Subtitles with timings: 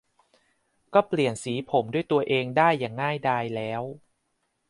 [0.93, 3.83] ก็เปลี่ยนสีผมด้วยตัวเองได้อย่างง่ายดายแล้ว